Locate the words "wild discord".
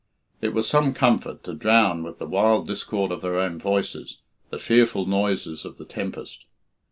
2.25-3.11